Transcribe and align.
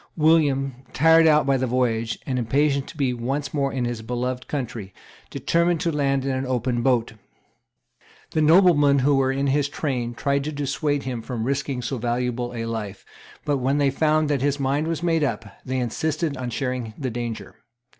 William, 0.17 0.81
tired 0.93 1.27
out 1.27 1.45
by 1.45 1.57
the 1.57 1.67
voyage, 1.67 2.17
and 2.25 2.39
impatient 2.39 2.87
to 2.87 2.97
be 2.97 3.13
once 3.13 3.53
more 3.53 3.71
in 3.71 3.85
his 3.85 4.01
beloved 4.01 4.47
country, 4.47 4.95
determined 5.29 5.79
to 5.79 5.91
land 5.91 6.25
in 6.25 6.31
an 6.31 6.43
open 6.47 6.81
boat. 6.81 7.13
The 8.31 8.41
noblemen 8.41 8.97
who 8.97 9.13
were 9.13 9.31
in 9.31 9.45
his 9.45 9.69
train 9.69 10.15
tried 10.15 10.43
to 10.45 10.51
dissuade 10.51 11.03
him 11.03 11.21
from 11.21 11.43
risking 11.43 11.83
so 11.83 11.99
valuable 11.99 12.51
a 12.55 12.65
life; 12.65 13.05
but, 13.45 13.57
when 13.57 13.77
they 13.77 13.91
found 13.91 14.27
that 14.27 14.41
his 14.41 14.59
mind 14.59 14.87
was 14.87 15.03
made 15.03 15.23
up, 15.23 15.45
they 15.63 15.77
insisted 15.77 16.35
on 16.35 16.49
sharing 16.49 16.95
the 16.97 17.11
danger. 17.11 17.57